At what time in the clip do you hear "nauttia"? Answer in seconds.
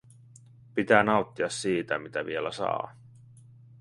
1.03-1.49